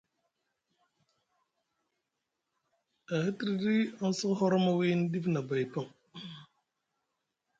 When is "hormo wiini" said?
4.39-5.05